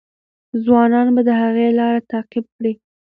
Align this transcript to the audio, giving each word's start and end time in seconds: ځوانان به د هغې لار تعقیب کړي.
ځوانان 0.63 1.07
به 1.15 1.21
د 1.27 1.29
هغې 1.41 1.67
لار 1.79 1.95
تعقیب 2.11 2.45
کړي. 2.55 2.73